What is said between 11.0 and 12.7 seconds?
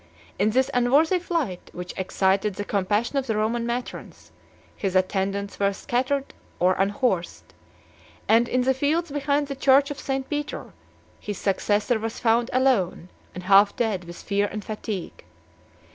his successor was found